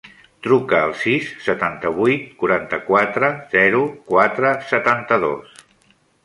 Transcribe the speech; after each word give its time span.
Truca 0.45 0.77
al 0.85 0.93
sis, 1.01 1.27
setanta-vuit, 1.47 2.23
quaranta-quatre, 2.39 3.29
zero, 3.53 3.83
quatre, 4.09 4.55
setanta-dos. 4.73 5.63